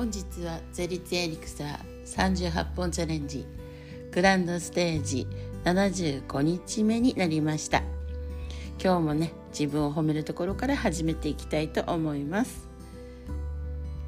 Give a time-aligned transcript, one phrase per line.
[0.00, 3.44] 本日はゼリツエリクサー38本チャレンジ。
[4.10, 5.26] グランドステージ
[5.64, 7.82] 75日目になりました。
[8.82, 12.66] 今日もね自分を褒めるところから始めていきたいと思います。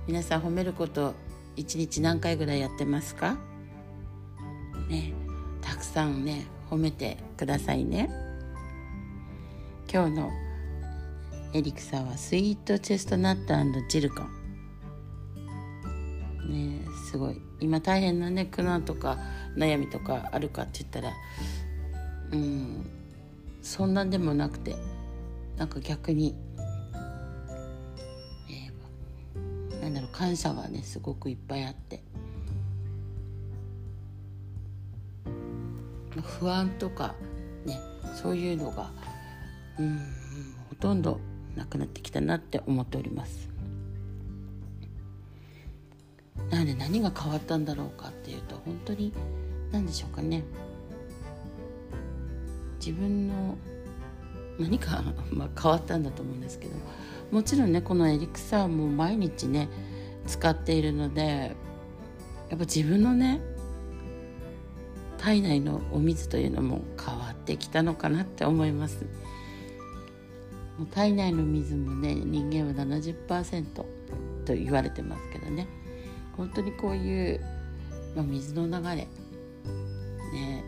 [0.06, 1.14] 皆さん褒めること
[1.56, 3.36] 1日何回ぐらいやってますか？
[4.88, 5.12] ね
[5.60, 8.08] たくさんね褒めてくださいね。
[9.92, 10.30] 今日の
[11.52, 13.54] エリクサーはスイートチェストナット
[13.90, 14.41] ジルコン。
[16.48, 19.18] ねすごい今大変なね苦難とか
[19.56, 21.12] 悩みとかあるかって言ったら
[22.32, 22.86] うん
[23.60, 24.76] そんなんでもなくて
[25.56, 26.34] なんか逆に、
[28.50, 32.02] えー、なんだろう感謝がねすごくいっぱいあって
[36.40, 37.14] 不安とか
[37.64, 37.78] ね
[38.20, 38.90] そういうのが
[39.78, 39.98] うん
[40.70, 41.20] ほとんど
[41.54, 43.51] なくなってきたなって思っております。
[46.64, 49.12] なので何が変わったんだろうかっていうと本当に
[49.72, 50.44] 何でしょうかね。
[52.78, 53.56] 自分の
[54.58, 56.74] 何か、まあ、変わったんだと思うんですけど。
[57.32, 59.70] もちろんねこのエリクサーも毎日ね
[60.26, 61.56] 使っているので
[62.50, 63.40] やっぱ自分のね
[65.16, 69.06] 体内のお水というのも変わってきたのかなって思います。
[70.78, 73.86] もう体内の水もね人間は70%と
[74.48, 75.66] 言われてますけどね。
[76.36, 77.40] 本当にこういう、
[78.14, 78.96] まあ、水の流れ。
[78.96, 80.64] ね。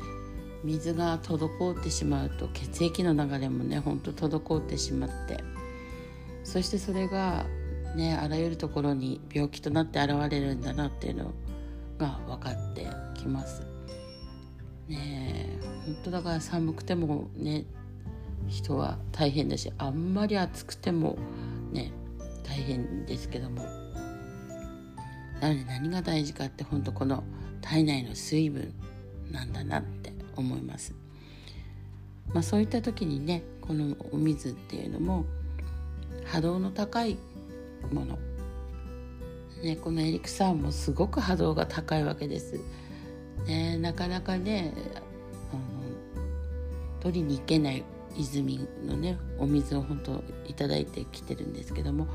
[0.62, 5.42] 水が滞ってしまうと血液の流れもねほんと滞ってしまって。
[6.42, 7.44] そしてそれが
[7.96, 11.32] ねあらゆるところに病気となって現れるんだなっていうの
[11.98, 13.62] が分かってきます。
[14.88, 15.58] ね。
[15.84, 17.66] 本当だから寒くてもね
[18.48, 21.18] 人は大変だしあんまり暑くても
[21.72, 21.92] ね
[22.42, 23.62] 大変ですけども。
[25.44, 27.22] なので何が大事かって本当この
[27.60, 28.72] 体内の水分
[29.30, 30.94] なんだなって思います。
[32.32, 35.26] まあ、そういった時にねこのお水っていうのも
[36.24, 37.18] 波動の高い
[37.92, 38.18] もの、
[39.62, 42.58] ね、このエリクサーもすごく波動が高いわけです。
[43.46, 45.60] ね、なかなかねあの
[47.00, 47.84] 取りに行けない
[48.16, 52.06] 泉のねお水を本当いただいてきてるんですけども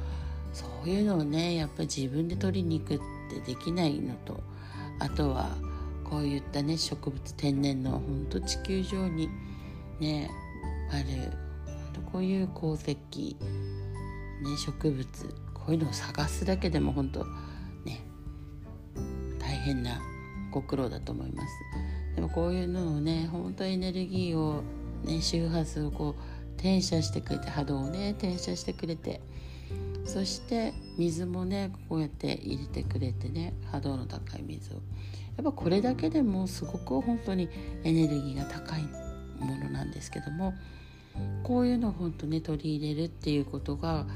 [0.51, 4.41] そういうのをねやっぱり自分で取りに行くってできないのと
[5.00, 5.56] あとは
[6.03, 9.29] こういったね植物天然のほんと地球上に
[10.00, 10.29] ね
[10.91, 11.31] ある
[12.12, 12.97] こういう鉱石、ね、
[14.57, 15.07] 植物
[15.53, 17.25] こういうのを探すだけでも本当
[17.85, 18.01] ね
[19.39, 20.01] 大変な
[20.51, 21.47] ご苦労だと思います。
[22.16, 24.63] でもこういうのをね本当エネルギーを
[25.03, 29.22] ね周波数をこう転写してくれて波動をね転写してくれて
[30.09, 34.77] そして水もねこうやって入れてくれてね波動の高い水を。
[35.37, 37.47] やっぱこれだけでもすごく本当に
[37.83, 38.81] エネルギーが高い
[39.39, 40.53] ものなんですけども
[41.43, 44.07] こういうのを本当ね取り入れるっていうことが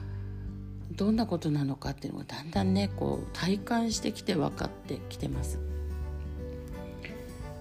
[0.92, 5.60] どんなことなのかっていうのがだんだんねこう体感してきて分かってきてます。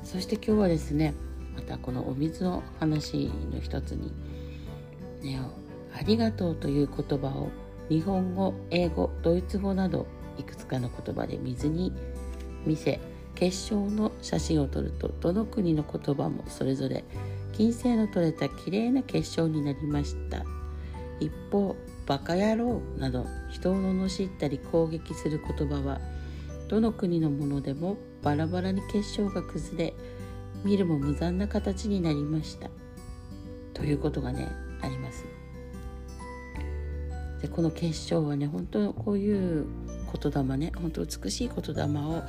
[0.04, 1.12] そして今日はですね
[1.54, 4.10] またこのお水の話の一つに
[5.22, 5.38] ね
[5.94, 7.50] ありがとうという言葉を
[7.88, 10.06] 日本語英語ドイツ語など
[10.38, 11.92] いくつかの言葉で水に
[12.64, 13.00] 見せ
[13.34, 17.04] 結晶の写真を撮るとどの国の言葉もそれぞれ
[17.52, 20.44] 金星の取れた綺麗な結晶になりました。
[21.20, 21.76] 一方
[22.06, 26.00] バカ野郎など人を罵ったり攻撃する言葉は
[26.68, 29.94] どの国のものでもバラバラに結晶が崩れ
[30.64, 32.70] 見るも無残な形になりました。
[33.74, 34.48] ということがね
[34.80, 35.41] あります。
[37.42, 39.66] でこの結晶はね本当こういう
[40.22, 42.22] 言霊ね本当美しい言霊を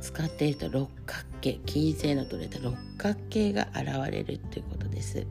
[0.00, 5.26] 使っていると六角形金星の取れた六角形が現れるということです。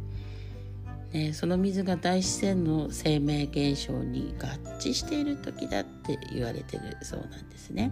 [1.14, 4.48] ね、その水が大自然の生命現象に合
[4.80, 7.92] 致している時だって言われてるそうなんですね。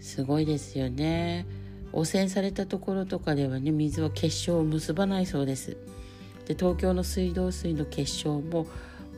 [0.00, 1.46] すごいですよね。
[1.92, 5.76] 汚染されたところとかではね水は結晶を結ばないそうです。
[6.46, 8.66] で東京の水道水の結晶も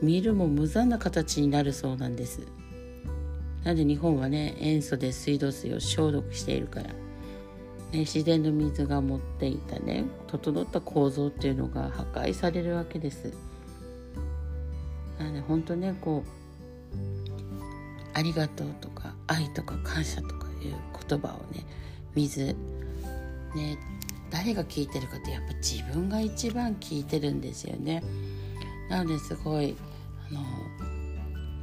[0.01, 2.41] 見るも無残な形になるそうなんです。
[3.65, 6.95] なので日本はね塩素で水道水を消毒しているから、ね、
[7.93, 13.33] 自然の水が持っていたね整った構造っていうのが破壊されるわけです。
[15.19, 16.43] なので本当ねこう
[18.15, 20.75] ありがとうとか愛とか感謝とかいう
[21.09, 21.65] 言葉をね
[22.15, 22.57] 水
[23.55, 23.79] ね
[24.31, 28.03] 誰が聞いてるかってやっぱ自分が一番聞いてるんですよね。
[28.89, 29.77] なのですごい
[30.31, 30.41] あの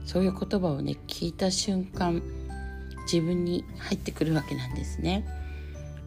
[0.05, 2.21] そういう言葉をね聞いた瞬間
[3.11, 5.25] 自分に入ってくるわけなんですね。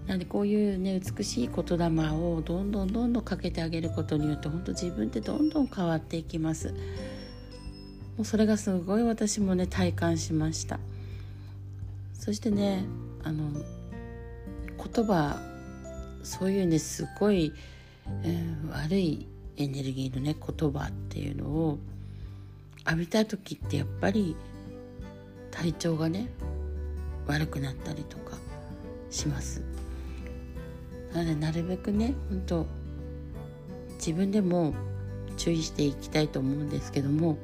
[0.06, 6.72] なのでこういうね美しい言霊をどんどんどんどんかけてあげることによって本当自分ってどんどん変わっていきます。
[8.16, 10.80] もうそれがすごい私もね体感しました。
[12.14, 12.84] そしてね
[13.22, 15.40] あの言葉
[16.22, 17.52] そういうねすごい、
[18.24, 19.26] えー、悪い
[19.56, 21.78] エネルギーのね言葉っていうのを
[22.86, 24.36] 浴びた時ってやっぱり
[25.50, 26.28] 体調がね
[27.26, 28.36] 悪くなったりとか
[29.10, 29.62] します。
[31.12, 32.66] なのでなるべくね本当
[33.96, 34.74] 自分でも
[35.36, 37.36] 注意していきたいと思うんですけども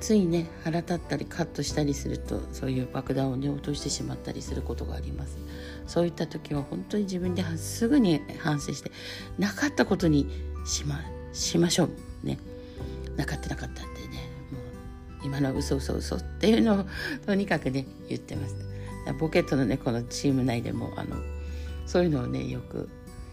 [0.00, 5.36] ついね腹立ったりカットしたりするとそういう爆弾をね落としてしまったりすることがあります。
[5.86, 8.90] そういった時は本当に自分ですぐに反省して
[9.38, 10.26] なかったことに
[10.64, 11.00] しま
[11.32, 12.38] しましょうね。
[13.16, 14.28] なかったなかったってね。
[14.50, 14.58] も
[15.22, 16.86] う今の嘘嘘嘘っていうのを
[17.26, 18.56] とにかくね言ってます。
[19.18, 21.16] ポケットのねこのチーム内でもあの
[21.86, 22.88] そういうのをねよく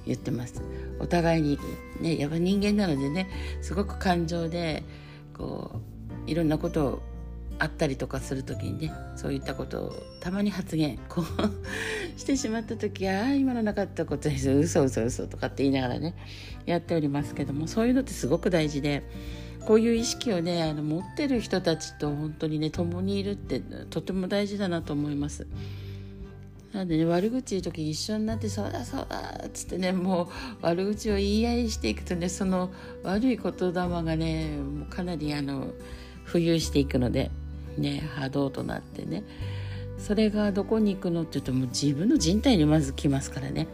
[0.05, 0.61] 言ってます。
[0.99, 1.59] お互いに
[1.99, 3.29] ねやっぱ人間なのでね
[3.61, 4.83] すごく感情で
[5.37, 5.79] こ
[6.27, 7.01] ういろんなことを
[7.61, 11.25] あったりとかする時にねそういったことをたまに発言こう
[12.19, 16.15] してしまった時ああ今のなかったことです嘘嘘嘘とかって言いながらね
[16.65, 19.03] やっておりますけどもそういうのってすごく大事で
[19.67, 23.59] こういう意識をねあの持ってる人たちと本当にね共にいるって
[23.91, 25.45] とても大事だなと思います。
[26.73, 30.27] なんでね悪口言う時一緒になって「そうだそうだ」っつってねもう
[30.61, 32.71] 悪口を言い合いしていくとねその
[33.03, 35.67] 悪い言霊がねもうかなりあの
[36.25, 37.29] 浮遊していくので
[37.77, 39.23] ね波動となってね。
[39.97, 43.67] それがどこに行くのって言うともう自分の人体にまず来ますからね。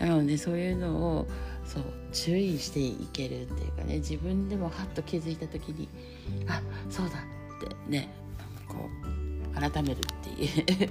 [0.00, 1.26] なのでそういうのを
[1.64, 3.96] そう注意していけるっていうかね。
[3.96, 5.88] 自分でもハッと気づいた時に
[6.48, 6.60] あ
[6.90, 8.08] そうだってね。
[8.68, 8.88] こ
[9.54, 10.90] う改めるっていう。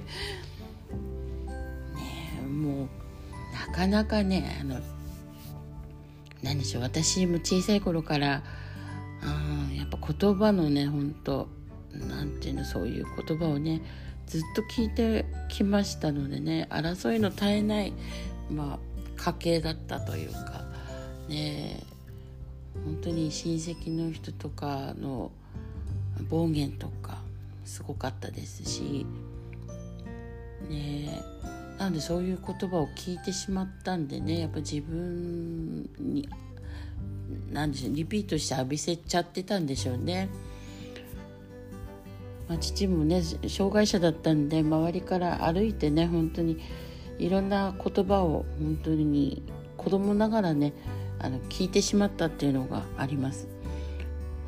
[1.96, 2.88] ねもう
[3.68, 4.80] なかなかねあの
[6.42, 6.82] 何でしょう。
[6.82, 8.42] 私も小さい頃から
[9.22, 11.48] あやっぱ言葉のね本当
[11.92, 13.82] なんていうのそういう言葉をね
[14.26, 17.92] ずっと聞いてきましたのでね争いの絶えない、
[18.50, 18.78] まあ、
[19.16, 20.64] 家系だったというか
[21.28, 21.82] ね
[22.84, 25.30] 本当に親戚の人とかの
[26.28, 27.18] 暴言とか
[27.64, 29.06] すごかったですし
[30.68, 31.22] ね
[31.78, 36.28] なのでそういう言葉を聞いてしまったんでねやっぱ自分に
[37.50, 40.28] 何でしょうリピートして浴びせちゃってたんでしょうね。
[42.48, 46.58] まあ、父もね障害者だったんで周りから歩いてね本当に
[47.18, 49.42] いろんな言葉を本当に
[49.76, 50.72] 子供ながらね
[51.18, 53.48] あの聞いてしまったっていうのがあります。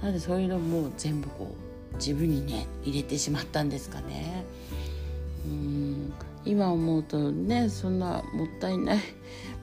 [0.00, 1.54] なのでそういうのも全部こ
[1.92, 4.44] う自分にね入れてしまったんですかね。
[5.44, 6.12] うん
[6.44, 8.98] 今思うとねそんなもったいない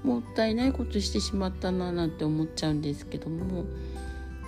[0.04, 3.66] もったいないことしてしまったななんて思っちゃうんですけども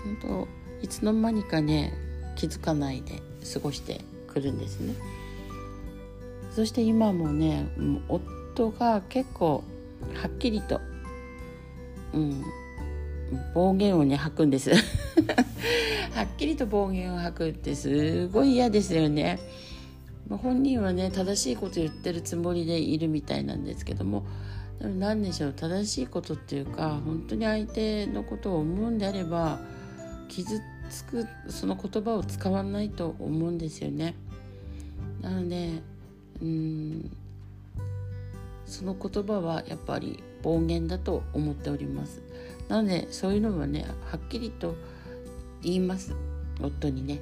[0.03, 0.47] 本当
[0.83, 1.93] いつの間にかね
[2.39, 3.21] 気づかないで
[3.53, 4.95] 過ごしてくるんですね。
[6.55, 7.67] そして今もね
[8.07, 9.63] 夫が結構
[10.13, 10.79] はっきりと、
[12.13, 12.43] うん、
[13.53, 14.71] 暴言をね吐くんです
[16.15, 19.39] はっきりと暴言を吐くってすごい嫌ですよね。
[20.29, 24.23] ま、本人はね正しいこと言ってるつもりでいるみたいなんですけども
[24.79, 29.59] でも何でしょう正しいことっていうか本当に相手のことを思うんであれば
[30.29, 34.15] 傷つくその言葉を使わないと思うんですよね。
[35.21, 35.81] なので
[36.41, 37.11] うん
[38.65, 42.21] その言葉はやっぱり暴言だと思っております。
[42.67, 44.75] なのでそういうのはねはっきりと
[45.61, 46.15] 言います
[46.61, 47.19] 夫にね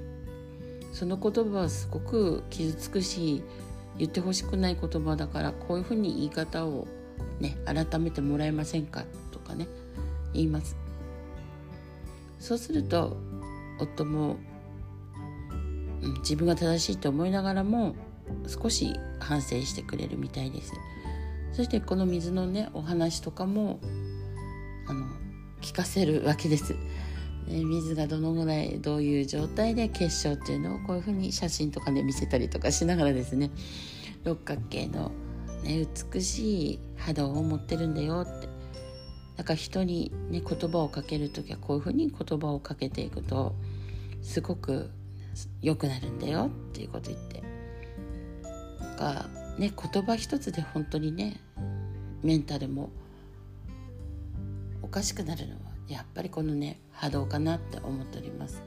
[0.93, 3.43] その言葉はすごく傷つくし
[3.97, 6.87] 言ってほしくない言葉だからこういうふうに言い方を
[7.39, 9.67] ね改めてもらえませんかとかね
[10.33, 10.75] 言います
[12.39, 13.17] そうすると
[13.79, 14.37] 夫も、
[16.01, 17.95] うん、自分が正しいと思いながらも
[18.47, 20.73] 少し反省してくれるみたいです。
[21.53, 23.79] そしてこの水のねお話とかも
[24.87, 25.05] あの
[25.61, 26.75] 聞かせるわけです、
[27.47, 33.49] 水がどのぐらいどういう状態で結晶っていうのをこういうふうに写真とかで見せたりとかしながらですね
[34.23, 35.11] 六角形の、
[35.63, 38.47] ね、美しい波動を持ってるんだよって。
[39.37, 43.55] だから人に、ね、言葉をかける時はこういうふうに言葉をかけていくと
[44.27, 44.91] すごく
[45.61, 47.41] 良くなるんだよっていうこと言って。
[48.97, 49.25] か、
[49.57, 51.39] ね、言葉一つで本当にね
[52.23, 52.89] メンタルも
[54.81, 58.61] おかしくなるのはやっぱりこのね波動かなって思っております。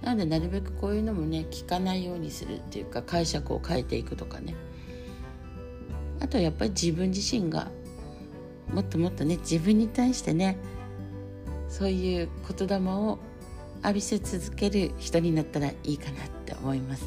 [0.00, 4.54] なのでなるべくこういうのもね聞かないようにするっていうか解釈を変えていくとかね。
[6.20, 7.70] あとはやっぱり自分自身が
[8.72, 10.56] もっともっとね自分に対してね
[11.68, 13.18] そういう言霊を
[13.82, 17.04] 浴びせ続ける人になったらいいかなって思います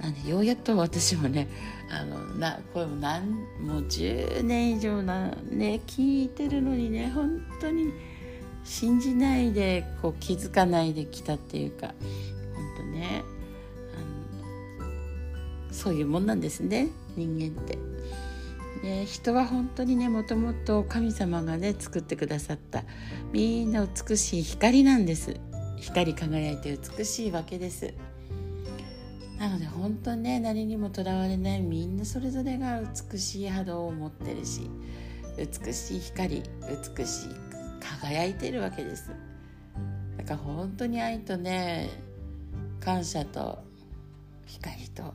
[0.00, 1.48] なんでようやっと私もね
[1.90, 7.92] あのなこれも何もう10年以上なね聞いてるのにね本当に
[8.64, 11.94] 信じないでこう気づかないできたっていうか
[12.54, 13.22] 本当ね
[14.80, 17.95] あのそういうもんなんですね人間って。
[19.06, 22.84] 人は本当にねもともと神様がね作ってくださった。
[23.32, 25.36] みんな美しい光なんです。
[25.78, 27.94] 光り輝いて美しいわけです。
[29.38, 31.60] なので本当にね何にもとらわれない。
[31.60, 32.80] みんなそれぞれが
[33.12, 34.70] 美しい波動を持ってるし
[35.36, 36.42] 美しい光
[36.96, 37.28] 美しい
[37.80, 39.10] 輝いてるわけです。
[40.16, 41.90] だから本当に愛とね
[42.80, 43.58] 感謝と
[44.46, 45.14] 光と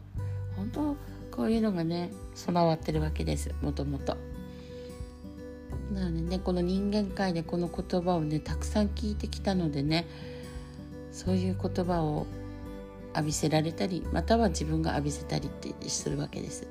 [0.62, 0.96] 本当
[1.36, 4.16] こういうのがね備わってるわけですもともと。
[5.92, 10.08] なのでねこの人間界でこの言葉をねたくさん聞いてきたのでね
[11.12, 12.28] そういう言葉を
[13.14, 16.68] 浴びせられたりまたは自分が浴びせたりってするわけです。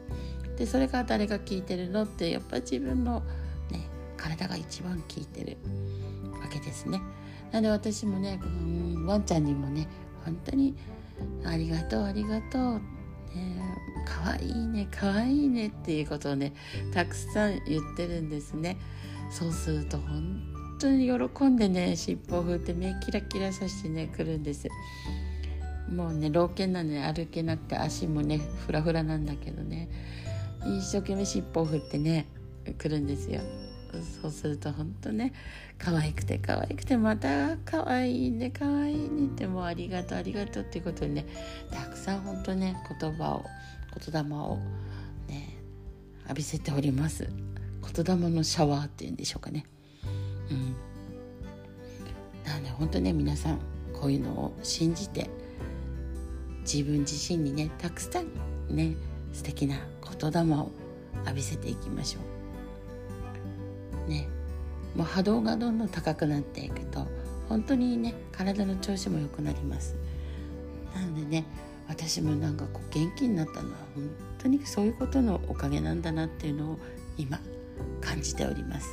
[0.57, 3.23] でそれが誰が聞いてるのってやっぱ自分の、
[3.71, 5.57] ね、体が一番効いてる
[6.41, 7.01] わけですね。
[7.51, 9.89] なので私もねこのワンちゃんにもね
[10.25, 10.77] 本当に
[11.45, 12.81] ありがとうありがとう、
[13.35, 16.53] ね、かわいいねかわいいねっていうことをね
[16.93, 18.77] たくさん言ってるんですね。
[19.31, 20.43] そうすると本
[20.81, 24.69] 当に喜んでね尻尾を振って目キラキラさしてね来るんです。
[25.91, 29.89] もうね老犬なんで歩けなくて足もねフラフラなんだけどね
[30.65, 32.27] 一生懸命尻尾を振ってね
[32.79, 33.41] 来るんですよ
[34.23, 35.33] そうすると本当ね
[35.79, 41.27] 可愛くて可愛くてまた可愛いね可愛いねってもうありがとうありがとうっていうことでね
[41.71, 43.45] たくさん本当ね言葉を
[44.13, 44.59] 言霊を
[45.29, 45.57] ね
[46.25, 47.29] 浴びせております。
[47.93, 49.67] 言霊のシャワーっていうんでしょうかね。
[50.51, 50.77] うん。
[52.45, 53.59] なので本当ね皆さん
[53.93, 55.29] こういうのを信じて
[56.61, 58.29] 自分自身にねたくさん
[58.69, 58.95] ね
[59.33, 59.77] 素敵な
[60.21, 60.71] 言霊を
[61.25, 62.40] 浴びせていきましょう。
[64.11, 64.29] ね
[64.95, 67.07] もう波動がどんどん高くなっていくと
[67.49, 69.97] 本当にね体の調子も良くなります。
[70.95, 71.45] なのでね
[71.89, 76.79] 私もなんかこう元気になったのは本当にそういうことのおかげなんだなっていうのを
[77.17, 77.41] 今
[78.01, 78.89] 感じております、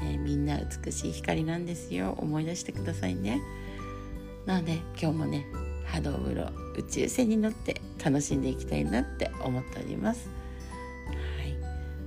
[0.00, 2.16] ね、みんな美しい光なんですよ。
[2.18, 3.40] 思い出してくださいね。
[4.46, 5.46] なので今日もね
[5.86, 10.28] 波動風呂宇宙船に乗って楽しんでいきたいなって思っております。
[11.08, 11.56] はい、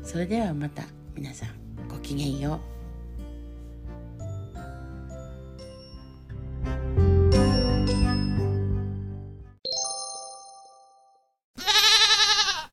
[0.03, 0.83] それではまた。
[1.15, 1.49] 皆さん
[1.87, 2.74] ごきげんよう。